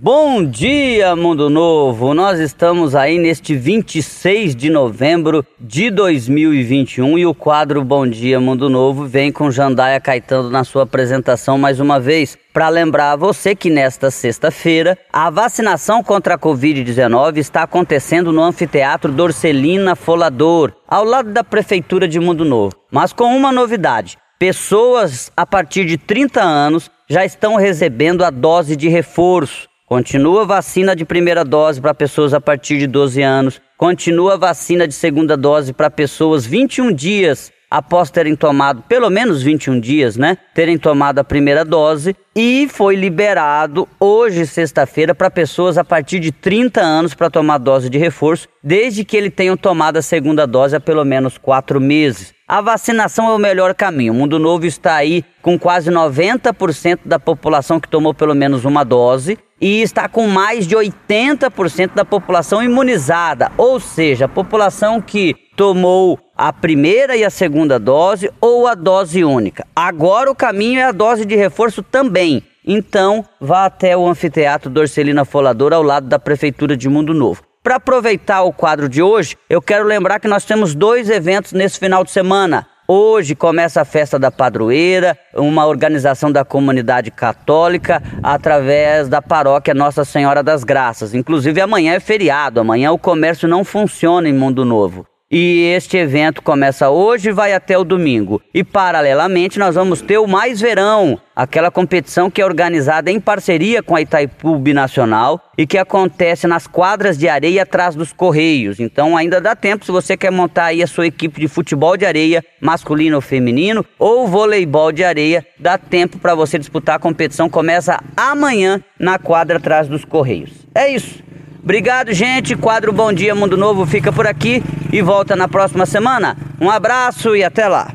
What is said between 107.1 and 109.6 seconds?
de areia atrás dos Correios. Então ainda dá